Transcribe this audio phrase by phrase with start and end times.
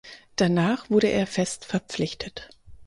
[0.35, 2.49] Danach wurde er fest verpflichtet.